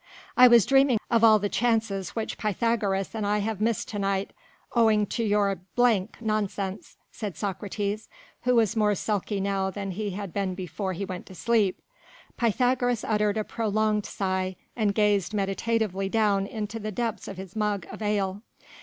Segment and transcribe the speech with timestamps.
[0.35, 4.33] "I was dreaming of all the chances which Pythagoras and I have missed to night
[4.75, 8.09] owing to your d d nonsense," said Socrates,
[8.41, 11.83] who was more sulky now than he had been before he went to sleep.
[12.35, 17.85] Pythagoras uttered a prolonged sigh and gazed meditatively down into the depths of his mug
[17.91, 18.41] of ale.